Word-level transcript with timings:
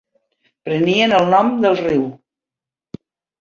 Prenien 0.69 1.13
el 1.17 1.29
nom 1.33 1.51
del 1.67 1.77
riu. 1.83 2.09